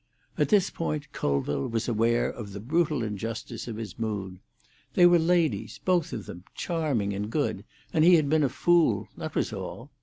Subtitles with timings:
[0.35, 4.39] At this point Colville was aware of the brutal injustice of his mood.
[4.95, 9.09] They were ladies, both of them, charming and good, and he had been a fool;
[9.15, 9.91] that was all.